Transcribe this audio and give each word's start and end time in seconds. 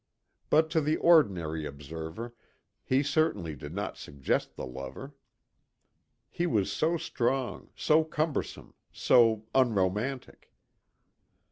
But 0.49 0.71
to 0.71 0.81
the 0.81 0.97
ordinary 0.97 1.63
observer 1.67 2.33
he 2.83 3.03
certainly 3.03 3.55
did 3.55 3.71
not 3.71 3.97
suggest 3.97 4.55
the 4.55 4.65
lover. 4.65 5.13
He 6.31 6.47
was 6.47 6.71
so 6.71 6.97
strong, 6.97 7.69
so 7.75 8.03
cumbersome, 8.03 8.73
so 8.91 9.43
unromantic. 9.53 10.51